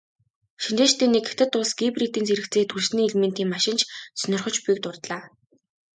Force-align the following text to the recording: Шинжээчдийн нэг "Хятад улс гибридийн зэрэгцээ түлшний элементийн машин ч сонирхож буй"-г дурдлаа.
Шинжээчдийн 0.63 1.11
нэг 1.13 1.25
"Хятад 1.29 1.51
улс 1.59 1.71
гибридийн 1.79 2.27
зэрэгцээ 2.27 2.63
түлшний 2.71 3.07
элементийн 3.07 3.49
машин 3.53 3.75
ч 3.79 3.81
сонирхож 4.19 4.55
буй"-г 4.63 4.81
дурдлаа. 4.83 5.23